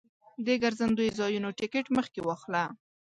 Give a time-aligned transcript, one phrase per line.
[0.45, 2.63] د ګرځندوی ځایونو ټکټ مخکې واخله.